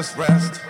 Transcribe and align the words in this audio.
world 0.00 0.16
rest. 0.16 0.69